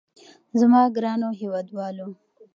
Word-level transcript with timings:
زما 0.59 0.81
ګرانو 0.95 1.29
هېوادوالو. 1.39 2.09